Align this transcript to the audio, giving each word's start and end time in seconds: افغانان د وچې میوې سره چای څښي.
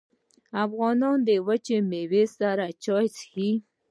افغانان 0.65 1.17
د 1.27 1.29
وچې 1.47 1.77
میوې 1.89 2.23
سره 2.37 2.65
چای 2.83 3.05
څښي. 3.15 3.51